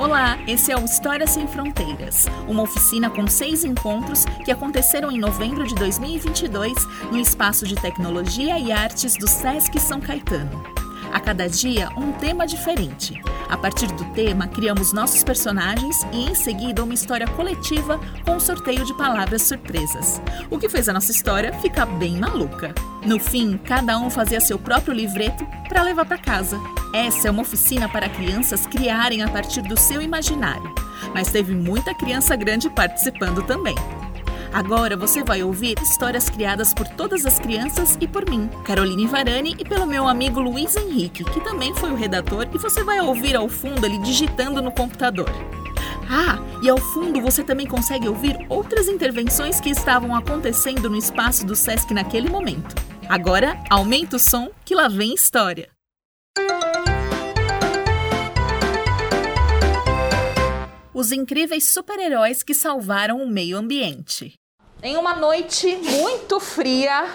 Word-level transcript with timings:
Olá, 0.00 0.38
esse 0.48 0.72
é 0.72 0.76
o 0.78 0.82
História 0.82 1.26
Sem 1.26 1.46
Fronteiras, 1.46 2.24
uma 2.48 2.62
oficina 2.62 3.10
com 3.10 3.26
seis 3.26 3.64
encontros 3.64 4.24
que 4.46 4.50
aconteceram 4.50 5.12
em 5.12 5.18
novembro 5.18 5.66
de 5.66 5.74
2022 5.74 6.72
no 7.12 7.18
Espaço 7.18 7.66
de 7.66 7.74
Tecnologia 7.74 8.58
e 8.58 8.72
Artes 8.72 9.14
do 9.18 9.28
SESC 9.28 9.78
São 9.78 10.00
Caetano. 10.00 10.64
A 11.12 11.18
cada 11.18 11.48
dia, 11.48 11.88
um 11.96 12.12
tema 12.12 12.46
diferente. 12.46 13.20
A 13.48 13.56
partir 13.56 13.88
do 13.88 14.04
tema, 14.12 14.46
criamos 14.46 14.92
nossos 14.92 15.24
personagens 15.24 15.96
e, 16.12 16.30
em 16.30 16.34
seguida, 16.36 16.84
uma 16.84 16.94
história 16.94 17.26
coletiva 17.26 17.98
com 18.24 18.36
um 18.36 18.40
sorteio 18.40 18.84
de 18.84 18.94
palavras 18.94 19.42
surpresas. 19.42 20.22
O 20.48 20.58
que 20.58 20.68
fez 20.68 20.88
a 20.88 20.92
nossa 20.92 21.10
história 21.10 21.52
ficar 21.54 21.86
bem 21.86 22.16
maluca. 22.16 22.72
No 23.04 23.18
fim, 23.18 23.58
cada 23.58 23.98
um 23.98 24.08
fazia 24.08 24.40
seu 24.40 24.58
próprio 24.58 24.94
livreto 24.94 25.44
para 25.68 25.82
levar 25.82 26.04
para 26.04 26.18
casa. 26.18 26.60
Essa 26.94 27.28
é 27.28 27.30
uma 27.30 27.42
oficina 27.42 27.88
para 27.88 28.08
crianças 28.08 28.66
criarem 28.66 29.22
a 29.22 29.28
partir 29.28 29.62
do 29.62 29.78
seu 29.78 30.00
imaginário. 30.00 30.72
Mas 31.12 31.32
teve 31.32 31.54
muita 31.54 31.94
criança 31.94 32.36
grande 32.36 32.70
participando 32.70 33.42
também. 33.42 33.74
Agora 34.52 34.96
você 34.96 35.22
vai 35.22 35.44
ouvir 35.44 35.78
histórias 35.80 36.28
criadas 36.28 36.74
por 36.74 36.86
todas 36.88 37.24
as 37.24 37.38
crianças 37.38 37.96
e 38.00 38.08
por 38.08 38.28
mim, 38.28 38.48
Caroline 38.64 39.06
Varani, 39.06 39.54
e 39.58 39.64
pelo 39.64 39.86
meu 39.86 40.08
amigo 40.08 40.40
Luiz 40.40 40.74
Henrique, 40.76 41.22
que 41.24 41.40
também 41.40 41.72
foi 41.74 41.92
o 41.92 41.94
redator, 41.94 42.48
e 42.52 42.58
você 42.58 42.82
vai 42.82 43.00
ouvir 43.00 43.36
ao 43.36 43.48
fundo 43.48 43.86
ele 43.86 43.98
digitando 43.98 44.60
no 44.60 44.72
computador. 44.72 45.30
Ah, 46.10 46.40
e 46.60 46.68
ao 46.68 46.78
fundo 46.78 47.20
você 47.20 47.44
também 47.44 47.66
consegue 47.66 48.08
ouvir 48.08 48.44
outras 48.48 48.88
intervenções 48.88 49.60
que 49.60 49.70
estavam 49.70 50.16
acontecendo 50.16 50.90
no 50.90 50.96
espaço 50.96 51.46
do 51.46 51.54
SESC 51.54 51.94
naquele 51.94 52.28
momento. 52.28 52.74
Agora, 53.08 53.56
aumenta 53.70 54.16
o 54.16 54.18
som 54.18 54.50
que 54.64 54.74
lá 54.74 54.88
vem 54.88 55.14
história. 55.14 55.68
Os 60.92 61.12
incríveis 61.12 61.68
super-heróis 61.68 62.42
que 62.42 62.52
salvaram 62.52 63.22
o 63.22 63.28
meio 63.28 63.56
ambiente. 63.56 64.39
Em 64.82 64.96
uma 64.96 65.14
noite 65.14 65.76
muito 65.76 66.40
fria, 66.40 67.06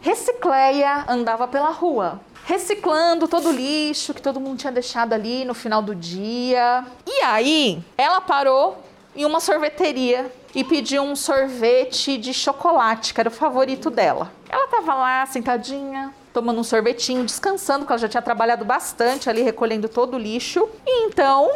Recicleia 0.00 1.04
andava 1.06 1.46
pela 1.46 1.68
rua, 1.68 2.18
reciclando 2.46 3.28
todo 3.28 3.50
o 3.50 3.52
lixo 3.52 4.14
que 4.14 4.22
todo 4.22 4.40
mundo 4.40 4.58
tinha 4.58 4.72
deixado 4.72 5.12
ali 5.12 5.44
no 5.44 5.52
final 5.52 5.82
do 5.82 5.94
dia. 5.94 6.82
E 7.06 7.22
aí, 7.22 7.82
ela 7.98 8.22
parou 8.22 8.82
em 9.14 9.26
uma 9.26 9.38
sorveteria 9.38 10.32
e 10.54 10.64
pediu 10.64 11.02
um 11.02 11.14
sorvete 11.14 12.16
de 12.16 12.32
chocolate, 12.32 13.12
que 13.12 13.20
era 13.20 13.28
o 13.28 13.32
favorito 13.32 13.90
dela. 13.90 14.32
Ela 14.48 14.64
estava 14.64 14.94
lá 14.94 15.26
sentadinha, 15.26 16.14
tomando 16.32 16.60
um 16.60 16.64
sorvetinho, 16.64 17.22
descansando, 17.22 17.80
porque 17.80 17.92
ela 17.92 18.00
já 18.00 18.08
tinha 18.08 18.22
trabalhado 18.22 18.64
bastante 18.64 19.28
ali 19.28 19.42
recolhendo 19.42 19.90
todo 19.90 20.14
o 20.14 20.18
lixo. 20.18 20.66
E 20.86 21.06
então 21.06 21.50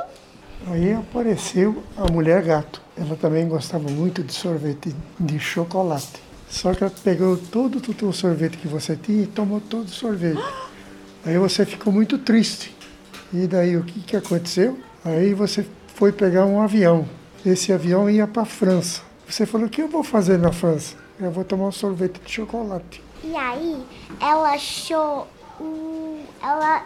Aí 0.66 0.92
apareceu 0.92 1.82
a 1.96 2.10
mulher 2.10 2.42
gato. 2.42 2.82
Ela 2.96 3.16
também 3.16 3.48
gostava 3.48 3.88
muito 3.88 4.22
de 4.22 4.32
sorvete 4.32 4.94
de 5.18 5.38
chocolate. 5.38 6.20
Só 6.48 6.74
que 6.74 6.82
ela 6.82 6.92
pegou 7.04 7.36
todo, 7.36 7.80
o 8.02 8.12
sorvete 8.12 8.56
que 8.56 8.68
você 8.68 8.96
tinha 8.96 9.22
e 9.22 9.26
tomou 9.26 9.60
todo 9.60 9.86
o 9.86 9.90
sorvete. 9.90 10.42
Aí 11.24 11.38
você 11.38 11.64
ficou 11.64 11.92
muito 11.92 12.18
triste. 12.18 12.74
E 13.32 13.46
daí 13.46 13.76
o 13.76 13.84
que, 13.84 14.00
que 14.00 14.16
aconteceu? 14.16 14.78
Aí 15.04 15.34
você 15.34 15.66
foi 15.94 16.12
pegar 16.12 16.46
um 16.46 16.60
avião. 16.60 17.06
Esse 17.44 17.72
avião 17.72 18.08
ia 18.08 18.26
para 18.26 18.42
a 18.42 18.46
França. 18.46 19.02
Você 19.28 19.44
falou: 19.44 19.66
o 19.66 19.70
que 19.70 19.82
eu 19.82 19.88
vou 19.88 20.02
fazer 20.02 20.38
na 20.38 20.52
França? 20.52 20.96
Eu 21.20 21.30
vou 21.30 21.44
tomar 21.44 21.68
um 21.68 21.72
sorvete 21.72 22.20
de 22.24 22.32
chocolate. 22.32 23.02
E 23.22 23.34
aí 23.36 23.82
ela 24.20 24.52
achou. 24.52 25.26
Ela, 26.42 26.84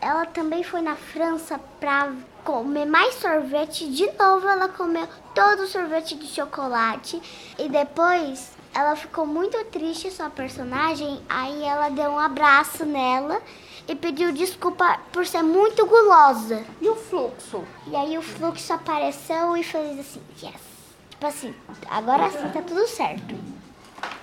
ela 0.00 0.26
também 0.26 0.62
foi 0.62 0.80
na 0.80 0.96
França 0.96 1.60
para 1.78 2.12
comer 2.44 2.86
mais 2.86 3.14
sorvete. 3.16 3.88
De 3.90 4.06
novo, 4.12 4.48
ela 4.48 4.68
comeu 4.68 5.06
todo 5.34 5.62
o 5.62 5.66
sorvete 5.66 6.16
de 6.16 6.26
chocolate. 6.26 7.20
E 7.58 7.68
depois, 7.68 8.52
ela 8.74 8.96
ficou 8.96 9.26
muito 9.26 9.62
triste, 9.66 10.10
sua 10.10 10.30
personagem. 10.30 11.20
Aí 11.28 11.62
ela 11.64 11.88
deu 11.90 12.10
um 12.10 12.18
abraço 12.18 12.84
nela 12.84 13.40
e 13.86 13.94
pediu 13.94 14.32
desculpa 14.32 14.98
por 15.12 15.26
ser 15.26 15.42
muito 15.42 15.86
gulosa. 15.86 16.64
E 16.80 16.88
o 16.88 16.96
fluxo? 16.96 17.64
E 17.86 17.96
aí 17.96 18.16
o 18.16 18.22
fluxo 18.22 18.72
apareceu 18.72 19.56
e 19.56 19.62
fez 19.62 19.98
assim, 19.98 20.22
yes. 20.42 20.72
Tipo 21.10 21.26
assim, 21.26 21.54
agora 21.88 22.30
sim 22.30 22.48
tá 22.48 22.62
tudo 22.62 22.86
certo. 22.86 23.34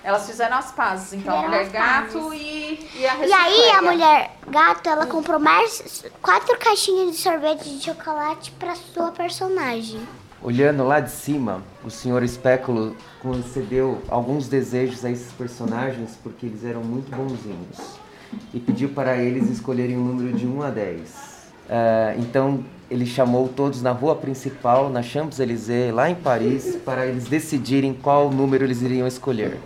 Elas 0.02 0.26
fizeram 0.26 0.56
as 0.56 0.72
pazes, 0.72 1.12
então 1.12 1.34
fizeram 1.34 1.44
a 1.44 1.48
mulher 1.48 1.68
gato 1.68 2.34
e, 2.34 2.88
e 2.94 3.06
a 3.06 3.26
E 3.26 3.32
aí 3.32 3.70
a 3.70 3.82
mulher 3.82 4.30
gato, 4.48 4.88
ela 4.88 5.06
comprou 5.06 5.38
mais 5.38 6.04
quatro 6.22 6.58
caixinhas 6.58 7.10
de 7.10 7.16
sorvete 7.16 7.64
de 7.64 7.84
chocolate 7.84 8.50
para 8.52 8.74
sua 8.74 9.12
personagem. 9.12 10.00
Olhando 10.42 10.84
lá 10.84 11.00
de 11.00 11.10
cima, 11.10 11.62
o 11.84 11.90
senhor 11.90 12.22
Espéculo 12.22 12.96
concedeu 13.20 14.02
alguns 14.08 14.48
desejos 14.48 15.04
a 15.04 15.10
esses 15.10 15.30
personagens 15.32 16.18
porque 16.22 16.46
eles 16.46 16.64
eram 16.64 16.82
muito 16.82 17.14
bonzinhos 17.14 17.98
e 18.54 18.58
pediu 18.58 18.88
para 18.88 19.18
eles 19.18 19.50
escolherem 19.50 19.98
um 19.98 20.04
número 20.04 20.34
de 20.34 20.46
1 20.46 20.62
a 20.62 20.70
10. 20.70 21.00
Uh, 21.00 21.12
eh, 21.68 22.14
então 22.18 22.64
ele 22.90 23.06
chamou 23.06 23.48
todos 23.48 23.80
na 23.80 23.92
rua 23.92 24.16
principal, 24.16 24.90
na 24.90 25.02
Champs-Élysées, 25.02 25.94
lá 25.94 26.10
em 26.10 26.14
Paris, 26.14 26.76
para 26.84 27.06
eles 27.06 27.28
decidirem 27.28 27.94
qual 27.94 28.30
número 28.30 28.64
eles 28.64 28.82
iriam 28.82 29.06
escolher. 29.06 29.58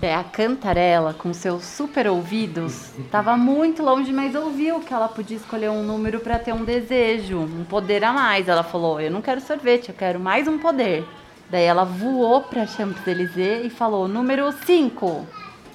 É, 0.00 0.16
a 0.16 0.24
cantarela, 0.24 1.14
com 1.14 1.32
seus 1.32 1.64
super 1.64 2.08
ouvidos, 2.08 2.90
estava 2.98 3.36
muito 3.36 3.84
longe, 3.84 4.12
mas 4.12 4.34
ouviu 4.34 4.80
que 4.80 4.92
ela 4.92 5.06
podia 5.06 5.36
escolher 5.36 5.70
um 5.70 5.84
número 5.84 6.18
para 6.18 6.40
ter 6.40 6.52
um 6.52 6.64
desejo, 6.64 7.38
um 7.38 7.64
poder 7.64 8.02
a 8.02 8.12
mais. 8.12 8.48
Ela 8.48 8.64
falou: 8.64 9.00
Eu 9.00 9.12
não 9.12 9.22
quero 9.22 9.40
sorvete, 9.40 9.90
eu 9.90 9.94
quero 9.94 10.18
mais 10.18 10.48
um 10.48 10.58
poder. 10.58 11.06
Daí 11.48 11.62
ela 11.62 11.84
voou 11.84 12.40
para 12.40 12.66
Champs-Élysées 12.66 13.64
e 13.66 13.70
falou: 13.70 14.08
Número 14.08 14.50
5. 14.50 15.24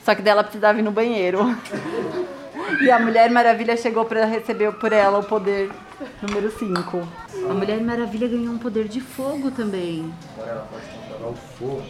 Só 0.03 0.13
que 0.13 0.22
dela 0.22 0.44
precisava 0.44 0.78
ir 0.78 0.81
no 0.81 0.91
banheiro. 0.91 1.56
e 2.84 2.91
a 2.91 3.00
Mulher 3.00 3.29
Maravilha 3.29 3.78
chegou 3.78 4.03
para 4.03 4.25
receber 4.25 4.73
por 4.73 4.91
ela 4.91 5.19
o 5.19 5.23
poder 5.23 5.72
número 6.22 6.52
5. 6.52 7.08
A 7.50 7.53
Mulher 7.53 7.81
Maravilha 7.81 8.28
ganhou 8.28 8.53
um 8.53 8.58
poder 8.58 8.88
de 8.88 9.02
fogo 9.02 9.52
também. 9.52 10.13
Agora 10.34 10.52
ela 10.52 10.68
pode 10.72 10.85
controlar 10.85 11.31
o 11.31 11.35
fogo 11.35 11.84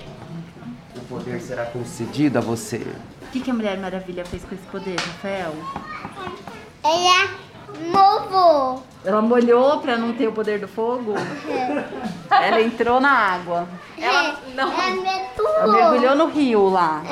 o 0.97 1.05
poder 1.05 1.39
será 1.39 1.65
concedido 1.65 2.37
a 2.37 2.41
você. 2.41 2.85
O 3.21 3.27
que, 3.31 3.39
que 3.39 3.51
a 3.51 3.53
Mulher 3.53 3.77
Maravilha 3.77 4.25
fez 4.25 4.43
com 4.43 4.55
esse 4.55 4.65
poder, 4.65 4.97
Rafael? 4.99 5.53
Ela 6.83 7.29
movou. 7.91 8.83
Ela 9.05 9.21
molhou 9.21 9.79
para 9.79 9.97
não 9.97 10.13
ter 10.13 10.27
o 10.27 10.31
poder 10.31 10.59
do 10.59 10.67
fogo? 10.67 11.13
É. 12.29 12.47
Ela 12.47 12.61
entrou 12.61 12.99
na 12.99 13.11
água. 13.11 13.67
Ela, 13.97 14.39
não. 14.55 14.71
Ela 14.71 15.67
mergulhou 15.67 16.15
no 16.15 16.27
rio 16.27 16.69
lá. 16.69 17.03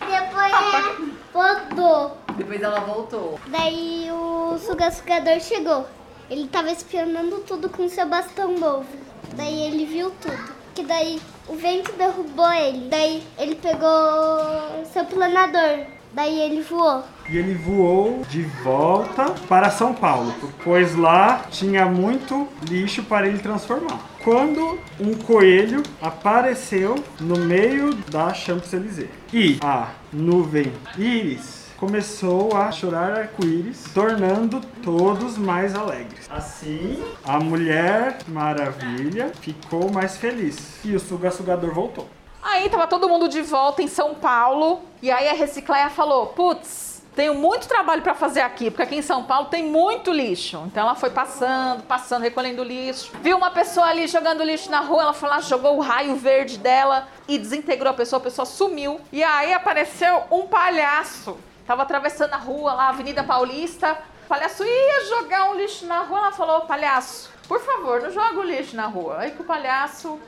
Depois 0.00 0.52
ela 0.52 0.96
voltou. 1.32 2.18
Depois 2.36 2.62
ela 2.62 2.80
voltou. 2.80 3.40
Daí 3.48 4.08
o 4.12 4.58
suga-sugador 4.58 5.40
chegou. 5.40 5.86
Ele 6.30 6.46
tava 6.48 6.70
espionando 6.70 7.38
tudo 7.40 7.68
com 7.68 7.88
seu 7.88 8.06
bastão 8.06 8.58
novo. 8.58 8.86
Daí 9.34 9.62
ele 9.62 9.86
viu 9.86 10.10
tudo 10.20 10.58
que 10.78 10.84
daí 10.84 11.20
o 11.48 11.56
vento 11.56 11.92
derrubou 11.98 12.52
ele. 12.52 12.88
Daí 12.88 13.22
ele 13.36 13.56
pegou 13.56 14.84
seu 14.92 15.04
planador. 15.04 15.86
Daí 16.12 16.38
ele 16.38 16.62
voou. 16.62 17.02
E 17.28 17.36
ele 17.36 17.54
voou 17.54 18.22
de 18.30 18.42
volta 18.62 19.34
para 19.48 19.70
São 19.70 19.92
Paulo, 19.92 20.32
pois 20.64 20.94
lá 20.94 21.44
tinha 21.50 21.84
muito 21.84 22.48
lixo 22.68 23.02
para 23.02 23.26
ele 23.26 23.38
transformar. 23.38 24.00
Quando 24.22 24.78
um 25.00 25.14
coelho 25.14 25.82
apareceu 26.00 26.94
no 27.20 27.38
meio 27.38 27.92
da 27.94 28.32
Champs-Élysées 28.32 29.10
e 29.32 29.58
a 29.60 29.88
nuvem 30.12 30.72
íris 30.96 31.67
começou 31.78 32.56
a 32.56 32.72
chorar 32.72 33.18
arco-íris, 33.18 33.84
tornando 33.94 34.60
todos 34.82 35.38
mais 35.38 35.74
alegres. 35.74 36.28
Assim, 36.28 37.02
a 37.24 37.38
Mulher 37.38 38.18
Maravilha 38.26 39.32
ficou 39.40 39.90
mais 39.90 40.16
feliz 40.16 40.84
e 40.84 40.94
o 40.94 41.00
suga-sugador 41.00 41.72
voltou. 41.72 42.08
Aí 42.42 42.68
tava 42.68 42.86
todo 42.86 43.08
mundo 43.08 43.28
de 43.28 43.42
volta 43.42 43.82
em 43.82 43.88
São 43.88 44.14
Paulo 44.14 44.80
e 45.00 45.10
aí 45.10 45.28
a 45.28 45.34
Recicleia 45.34 45.88
falou: 45.90 46.26
"Putz, 46.28 47.02
tenho 47.14 47.34
muito 47.34 47.66
trabalho 47.66 48.02
para 48.02 48.14
fazer 48.14 48.40
aqui, 48.40 48.70
porque 48.70 48.82
aqui 48.82 48.96
em 48.96 49.02
São 49.02 49.24
Paulo 49.24 49.48
tem 49.48 49.64
muito 49.64 50.12
lixo. 50.12 50.62
Então 50.66 50.84
ela 50.84 50.94
foi 50.94 51.10
passando, 51.10 51.82
passando, 51.82 52.22
recolhendo 52.22 52.62
lixo. 52.62 53.10
Viu 53.22 53.36
uma 53.36 53.50
pessoa 53.50 53.86
ali 53.86 54.06
jogando 54.06 54.42
lixo 54.42 54.70
na 54.70 54.80
rua, 54.80 55.02
ela 55.02 55.12
foi 55.12 55.28
lá, 55.28 55.40
jogou 55.40 55.76
o 55.76 55.80
raio 55.80 56.14
verde 56.14 56.58
dela 56.58 57.08
e 57.26 57.36
desintegrou 57.36 57.90
a 57.90 57.94
pessoa, 57.94 58.20
a 58.20 58.22
pessoa 58.22 58.46
sumiu. 58.46 59.00
E 59.12 59.22
aí 59.22 59.52
apareceu 59.52 60.22
um 60.30 60.46
palhaço 60.46 61.36
Tava 61.68 61.82
atravessando 61.82 62.32
a 62.32 62.38
rua 62.38 62.72
lá, 62.72 62.88
Avenida 62.88 63.22
Paulista. 63.22 63.92
O 64.24 64.26
palhaço 64.26 64.64
ia 64.64 65.04
jogar 65.04 65.50
um 65.50 65.54
lixo 65.54 65.84
na 65.84 66.00
rua. 66.00 66.18
Ela 66.20 66.32
falou: 66.32 66.62
palhaço, 66.62 67.30
por 67.46 67.60
favor, 67.60 68.00
não 68.00 68.10
joga 68.10 68.40
o 68.40 68.42
lixo 68.42 68.74
na 68.74 68.86
rua. 68.86 69.18
Aí 69.18 69.32
que 69.32 69.42
o 69.42 69.44
palhaço 69.44 70.18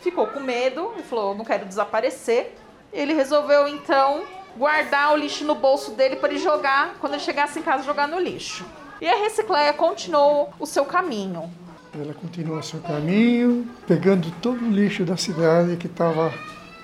ficou 0.00 0.26
com 0.28 0.40
medo 0.40 0.94
e 0.98 1.02
falou: 1.02 1.34
não 1.34 1.44
quero 1.44 1.66
desaparecer. 1.66 2.56
Ele 2.94 3.12
resolveu 3.12 3.68
então 3.68 4.22
guardar 4.56 5.12
o 5.12 5.16
lixo 5.18 5.44
no 5.44 5.54
bolso 5.54 5.90
dele 5.90 6.16
para 6.16 6.30
ele 6.30 6.38
jogar, 6.38 6.94
quando 6.98 7.12
ele 7.12 7.22
chegasse 7.22 7.58
em 7.58 7.62
casa, 7.62 7.82
jogar 7.84 8.08
no 8.08 8.18
lixo. 8.18 8.64
E 8.98 9.06
a 9.06 9.16
Recicleia 9.16 9.74
continuou 9.74 10.48
o 10.58 10.64
seu 10.64 10.86
caminho. 10.86 11.52
Ela 11.92 12.14
continuou 12.14 12.62
seu 12.62 12.80
caminho, 12.80 13.68
pegando 13.86 14.30
todo 14.40 14.64
o 14.64 14.70
lixo 14.70 15.04
da 15.04 15.18
cidade 15.18 15.76
que 15.76 15.88
estava 15.88 16.32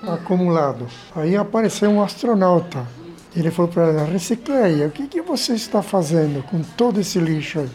acumulado. 0.06 0.86
Aí 1.16 1.34
apareceu 1.34 1.88
um 1.88 2.02
astronauta. 2.02 2.86
Ele 3.34 3.50
falou 3.50 3.70
para 3.70 3.84
ela, 3.84 4.04
Recicleia, 4.04 4.88
o 4.88 4.90
que, 4.90 5.06
que 5.06 5.22
você 5.22 5.54
está 5.54 5.82
fazendo 5.82 6.42
com 6.42 6.62
todo 6.62 7.00
esse 7.00 7.18
lixo 7.18 7.60
aí? 7.60 7.70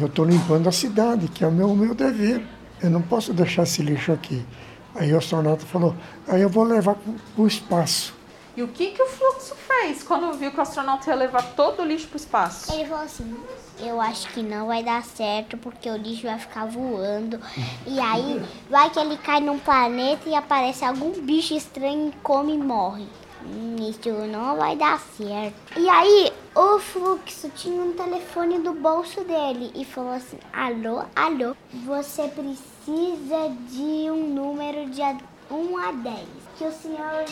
Eu 0.00 0.06
estou 0.06 0.24
limpando 0.24 0.68
a 0.68 0.72
cidade, 0.72 1.28
que 1.28 1.44
é 1.44 1.46
o 1.46 1.52
meu, 1.52 1.74
meu 1.76 1.94
dever. 1.94 2.42
Eu 2.82 2.90
não 2.90 3.02
posso 3.02 3.32
deixar 3.32 3.62
esse 3.62 3.82
lixo 3.82 4.10
aqui. 4.12 4.44
Aí 4.94 5.12
o 5.12 5.18
astronauta 5.18 5.64
falou, 5.66 5.94
aí 6.26 6.40
eu 6.40 6.48
vou 6.48 6.64
levar 6.64 6.94
para 6.94 7.42
o 7.42 7.46
espaço. 7.46 8.14
E 8.56 8.62
o 8.62 8.68
que, 8.68 8.92
que 8.92 9.02
o 9.02 9.06
fluxo 9.06 9.54
fez 9.54 10.02
quando 10.02 10.32
viu 10.32 10.50
que 10.50 10.58
o 10.58 10.62
astronauta 10.62 11.10
ia 11.10 11.16
levar 11.16 11.42
todo 11.54 11.82
o 11.82 11.84
lixo 11.84 12.08
para 12.08 12.16
o 12.16 12.20
espaço? 12.20 12.72
Ele 12.72 12.86
falou 12.86 13.04
assim: 13.04 13.36
Eu 13.78 14.00
acho 14.00 14.28
que 14.32 14.42
não 14.42 14.68
vai 14.68 14.82
dar 14.82 15.04
certo 15.04 15.58
porque 15.58 15.90
o 15.90 15.96
lixo 15.96 16.22
vai 16.22 16.38
ficar 16.38 16.64
voando. 16.64 17.38
E 17.86 18.00
aí 18.00 18.42
vai 18.70 18.88
que 18.88 18.98
ele 18.98 19.18
cai 19.18 19.40
num 19.40 19.58
planeta 19.58 20.26
e 20.26 20.34
aparece 20.34 20.86
algum 20.86 21.20
bicho 21.20 21.54
estranho 21.54 22.08
e 22.08 22.12
come 22.22 22.54
e 22.54 22.58
morre. 22.58 23.06
Hum, 23.46 23.76
isso 23.88 24.08
não 24.26 24.56
vai 24.56 24.76
dar 24.76 24.98
certo. 24.98 25.54
E 25.78 25.88
aí 25.88 26.32
o 26.54 26.78
fluxo 26.78 27.48
tinha 27.54 27.80
um 27.80 27.92
telefone 27.92 28.58
do 28.58 28.72
bolso 28.72 29.22
dele 29.24 29.70
e 29.74 29.84
falou 29.84 30.12
assim: 30.12 30.38
Alô, 30.52 31.02
alô, 31.14 31.54
você 31.84 32.28
precisa 32.28 33.48
de 33.70 34.10
um 34.10 34.34
número 34.34 34.90
de 34.90 35.00
1 35.50 35.78
a 35.78 35.92
10 35.92 36.18
que 36.58 36.64
o 36.64 36.72
senhor 36.72 37.24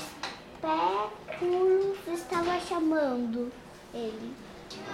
Speculus 0.56 1.96
estava 2.12 2.58
chamando 2.60 3.50
ele. 3.92 4.32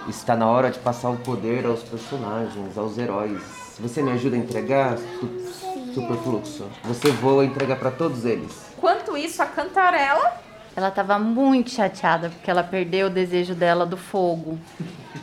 Está 0.07 0.35
na 0.35 0.47
hora 0.49 0.69
de 0.71 0.79
passar 0.79 1.09
o 1.09 1.17
poder 1.17 1.65
aos 1.65 1.83
personagens, 1.83 2.77
aos 2.77 2.97
heróis. 2.97 3.41
Você 3.79 4.01
me 4.01 4.11
ajuda 4.11 4.35
a 4.35 4.39
entregar, 4.39 4.97
Su- 4.97 5.93
Superfluxo? 5.93 6.65
Você 6.85 7.09
voa 7.11 7.43
e 7.43 7.47
entrega 7.47 7.75
para 7.75 7.91
todos 7.91 8.25
eles. 8.25 8.51
Enquanto 8.77 9.15
isso, 9.17 9.41
a 9.41 9.45
cantarela 9.45 10.33
Ela 10.75 10.89
tava 10.89 11.19
muito 11.19 11.69
chateada 11.69 12.29
porque 12.29 12.49
ela 12.49 12.63
perdeu 12.63 13.07
o 13.07 13.09
desejo 13.09 13.53
dela 13.53 13.85
do 13.85 13.97
fogo. 13.97 14.57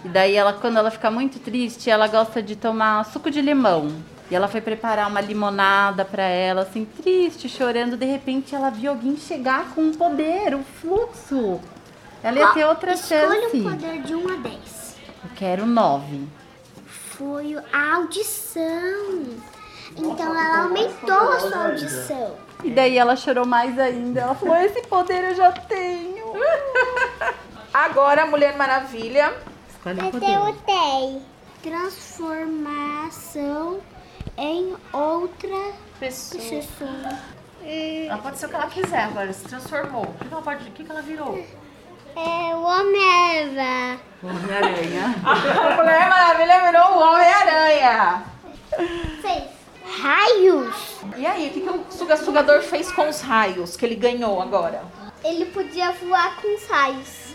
E 0.04 0.08
daí 0.08 0.34
ela, 0.34 0.52
quando 0.52 0.76
ela 0.76 0.90
fica 0.90 1.10
muito 1.10 1.38
triste, 1.38 1.88
ela 1.90 2.06
gosta 2.06 2.42
de 2.42 2.54
tomar 2.54 3.04
suco 3.06 3.30
de 3.30 3.40
limão. 3.40 3.90
E 4.30 4.34
ela 4.34 4.46
foi 4.46 4.60
preparar 4.60 5.08
uma 5.08 5.22
limonada 5.22 6.04
pra 6.04 6.24
ela, 6.24 6.62
assim, 6.62 6.84
triste, 6.84 7.48
chorando. 7.48 7.96
De 7.96 8.04
repente 8.04 8.54
ela 8.54 8.68
viu 8.68 8.90
alguém 8.90 9.16
chegar 9.16 9.70
com 9.74 9.80
um 9.80 9.92
poder, 9.94 10.54
o 10.54 10.62
fluxo. 10.62 11.58
Ela 12.22 12.38
ia 12.38 12.48
ter 12.48 12.66
outra 12.66 12.92
Escolha 12.92 13.40
chance. 13.40 13.56
um 13.56 13.62
poder 13.70 14.02
de 14.02 14.14
1 14.14 14.28
a 14.28 14.36
10. 14.36 14.96
Eu 15.24 15.30
quero 15.34 15.64
nove. 15.66 16.28
Foi 16.86 17.56
a 17.72 17.94
audição. 17.94 19.24
Então 19.96 20.38
ela 20.38 20.64
aumentou 20.64 21.17
a 21.38 21.50
sua 21.50 21.64
audição. 21.66 22.36
E 22.64 22.70
daí 22.70 22.98
ela 22.98 23.14
chorou 23.16 23.46
mais 23.46 23.78
ainda. 23.78 24.20
Ela 24.20 24.34
falou: 24.34 24.56
Esse 24.56 24.82
poder 24.86 25.24
eu 25.30 25.34
já 25.34 25.50
tenho. 25.52 26.32
Agora 27.72 28.22
a 28.22 28.26
Mulher 28.26 28.56
Maravilha. 28.56 29.32
Escolhe 29.70 30.00
um 30.00 30.04
Eu 30.06 30.10
poder. 30.12 30.26
tenho 30.66 31.22
transformação 31.62 33.80
em 34.36 34.74
outra 34.92 35.72
Pessoa. 36.00 36.42
pessoa. 36.42 37.18
Ela 37.64 38.18
pode 38.18 38.38
ser 38.38 38.46
o 38.46 38.48
que 38.48 38.54
ela 38.54 38.66
quiser 38.68 39.02
agora, 39.04 39.32
se 39.32 39.44
transformou. 39.44 40.04
O 40.04 40.14
que 40.14 40.32
ela, 40.32 40.42
pode, 40.42 40.68
o 40.68 40.72
que 40.72 40.84
que 40.84 40.90
ela 40.90 41.02
virou? 41.02 41.36
É 42.16 42.54
o 42.54 42.62
Homem-Eva. 42.62 44.00
Homem-Aranha. 44.22 45.14
A 45.24 45.34
Mulher 45.76 46.08
Maravilha 46.08 46.60
virou 46.66 46.96
o 46.96 47.00
Homem-Aranha. 47.00 48.24
Raios. 50.00 50.74
E 51.16 51.26
aí, 51.26 51.48
o 51.48 51.50
que, 51.52 51.60
que 51.60 51.68
o 51.68 51.84
suga-sugador 51.90 52.62
fez 52.62 52.90
com 52.92 53.08
os 53.08 53.20
raios 53.20 53.76
que 53.76 53.84
ele 53.84 53.96
ganhou 53.96 54.40
agora? 54.40 54.82
Ele 55.24 55.46
podia 55.46 55.92
voar 55.92 56.40
com 56.40 56.54
os 56.54 56.66
raios. 56.68 57.34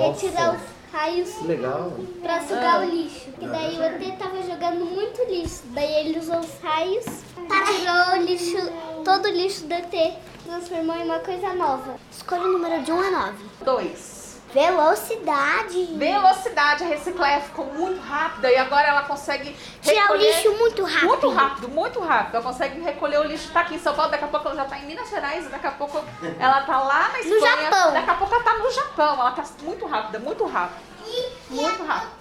Ia 0.00 0.12
tirar 0.14 0.54
os 0.54 0.60
raios 0.92 1.42
Legal. 1.42 1.92
pra 2.22 2.40
sugar 2.42 2.82
o 2.82 2.90
lixo. 2.90 3.30
Que 3.38 3.46
daí 3.46 3.78
o 3.78 3.82
ET 3.82 4.18
tava 4.18 4.42
jogando 4.42 4.84
muito 4.84 5.22
lixo. 5.30 5.62
Daí 5.66 6.06
ele 6.06 6.18
usou 6.18 6.40
os 6.40 6.60
raios, 6.60 7.04
tirou 7.34 8.18
o 8.18 8.22
lixo, 8.24 8.56
todo 9.04 9.26
o 9.26 9.30
lixo 9.30 9.66
do 9.66 9.74
ET, 9.74 10.14
transformou 10.44 10.96
em 10.96 11.04
uma 11.04 11.20
coisa 11.20 11.54
nova. 11.54 11.94
Escolha 12.10 12.42
o 12.42 12.52
número 12.52 12.82
de 12.82 12.90
1 12.90 13.00
a 13.00 13.10
9. 13.10 13.36
Dois. 13.64 14.17
Velocidade. 14.52 15.84
Velocidade, 15.96 16.84
a 16.84 16.86
recicleia 16.86 17.40
ficou 17.40 17.66
muito 17.66 18.00
rápida 18.00 18.50
e 18.50 18.56
agora 18.56 18.88
ela 18.88 19.02
consegue 19.02 19.54
Tirar 19.82 20.10
o 20.10 20.12
recolher 20.12 20.36
lixo 20.36 20.52
muito 20.58 20.84
rápido. 20.84 21.06
Muito 21.06 21.28
rápido, 21.30 21.68
muito 21.68 22.00
rápido. 22.00 22.34
Ela 22.36 22.44
consegue 22.44 22.80
recolher 22.80 23.18
o 23.20 23.24
lixo. 23.24 23.50
Tá 23.52 23.60
aqui 23.60 23.74
em 23.74 23.78
São 23.78 23.94
Paulo, 23.94 24.10
daqui 24.10 24.24
a 24.24 24.28
pouco 24.28 24.48
ela 24.48 24.56
já 24.56 24.64
tá 24.64 24.78
em 24.78 24.86
Minas 24.86 25.10
Gerais, 25.10 25.50
daqui 25.50 25.66
a 25.66 25.72
pouco 25.72 26.02
ela 26.38 26.62
tá 26.62 26.80
lá 26.80 27.10
na 27.12 27.20
Espanha. 27.20 27.40
Japão. 27.40 27.92
Daqui 27.92 28.10
a 28.10 28.14
pouco 28.14 28.34
ela 28.34 28.44
tá 28.44 28.58
no 28.58 28.70
Japão. 28.70 29.20
Ela 29.20 29.30
tá 29.32 29.44
muito 29.62 29.86
rápida, 29.86 30.18
muito 30.18 30.44
rápida. 30.46 30.82
Muito 31.50 31.84
rápido. 31.84 32.18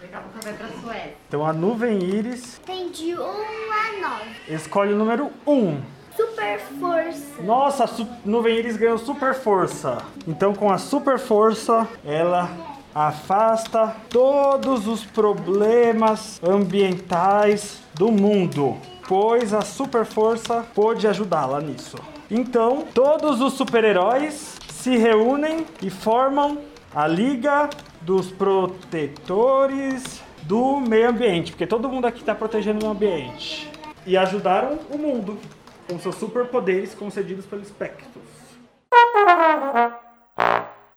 Daqui 0.00 0.14
a 0.14 0.20
pouco 0.20 0.40
vai 0.42 0.52
pra 0.52 0.68
Suécia. 0.80 1.16
Então 1.28 1.46
a 1.46 1.52
nuvem 1.52 2.02
íris 2.02 2.60
Tem 2.64 2.90
de 2.90 3.14
1 3.14 3.22
a 3.22 4.08
9. 4.08 4.54
escolhe 4.54 4.92
o 4.92 4.96
número 4.96 5.32
1. 5.46 5.82
Super 6.16 6.60
força. 6.60 7.42
Nossa, 7.42 7.84
a 7.84 7.88
nuvem 8.24 8.56
íris 8.56 8.76
ganhou 8.76 8.98
super 8.98 9.34
força. 9.34 9.98
Então 10.26 10.54
com 10.54 10.70
a 10.70 10.78
super 10.78 11.18
força, 11.18 11.88
ela 12.04 12.48
afasta 12.94 13.96
todos 14.08 14.86
os 14.86 15.04
problemas 15.04 16.40
ambientais 16.42 17.80
do 17.94 18.12
mundo, 18.12 18.76
pois 19.08 19.52
a 19.52 19.62
super 19.62 20.04
força 20.04 20.64
pôde 20.74 21.08
ajudá-la 21.08 21.60
nisso. 21.60 21.96
Então, 22.30 22.84
todos 22.94 23.40
os 23.40 23.54
super-heróis 23.54 24.58
se 24.68 24.96
reúnem 24.96 25.66
e 25.82 25.90
formam 25.90 26.58
a 26.94 27.06
Liga 27.06 27.68
dos 28.00 28.30
Protetores 28.30 30.22
do 30.42 30.78
Meio 30.78 31.10
Ambiente, 31.10 31.52
porque 31.52 31.66
todo 31.66 31.88
mundo 31.88 32.06
aqui 32.06 32.20
está 32.20 32.34
protegendo 32.34 32.86
o 32.86 32.90
ambiente. 32.90 33.70
E 34.06 34.16
ajudaram 34.16 34.78
o 34.90 34.98
mundo 34.98 35.38
com 35.86 35.98
seus 35.98 36.16
superpoderes 36.16 36.94
concedidos 36.94 37.46
pelo 37.46 37.64
Spectros. 37.64 38.24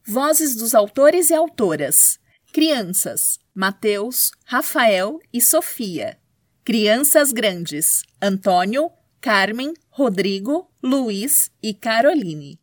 Vozes 0.06 0.56
dos 0.56 0.74
autores 0.74 1.30
e 1.30 1.34
autoras. 1.34 2.20
Crianças: 2.54 3.40
Mateus, 3.54 4.32
Rafael 4.46 5.20
e 5.34 5.42
Sofia. 5.42 6.18
Crianças 6.64 7.32
grandes: 7.32 8.04
Antônio, 8.22 8.90
Carmen, 9.20 9.74
Rodrigo, 9.90 10.70
Luiz 10.82 11.52
e 11.62 11.74
Caroline. 11.74 12.60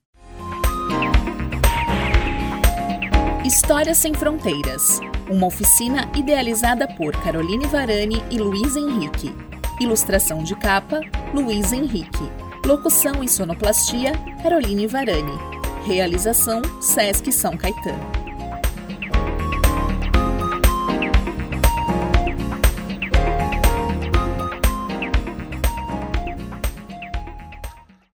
Histórias 3.44 3.98
Sem 3.98 4.14
Fronteiras. 4.14 5.00
Uma 5.30 5.46
oficina 5.46 6.10
idealizada 6.16 6.88
por 6.96 7.12
Caroline 7.22 7.66
Varani 7.66 8.22
e 8.30 8.38
Luiz 8.38 8.76
Henrique. 8.76 9.53
Ilustração 9.80 10.42
de 10.42 10.54
capa: 10.54 11.00
Luiz 11.32 11.72
Henrique. 11.72 12.30
Locução 12.64 13.22
e 13.24 13.28
sonoplastia: 13.28 14.12
Caroline 14.42 14.86
Varani. 14.86 15.38
Realização: 15.84 16.62
Sesc 16.80 17.30
São 17.32 17.56
Caetano. 17.56 18.23